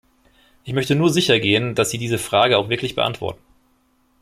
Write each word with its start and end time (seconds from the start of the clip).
Ich 0.63 0.73
möchte 0.73 0.95
nur 0.95 1.11
sichergehen, 1.11 1.75
dass 1.75 1.91
Sie 1.91 1.99
diese 1.99 2.17
Frage 2.17 2.57
auch 2.57 2.69
wirklich 2.69 2.95
beantworten. 2.95 3.39